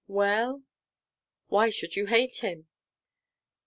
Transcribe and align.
"Well?" 0.07 0.63
"Why 1.49 1.69
should 1.69 1.95
you 1.95 2.07
hate 2.07 2.37
him?" 2.39 2.67